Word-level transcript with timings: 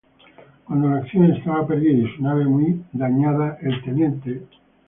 Cuando 0.65 0.89
la 0.89 0.95
acción 0.97 1.25
estaba 1.31 1.67
perdida 1.67 1.93
y 1.99 2.15
su 2.15 2.23
nave 2.23 2.45
muy 2.45 2.83
dañada 2.91 3.59
el 3.61 3.83
Tte. 3.83 4.47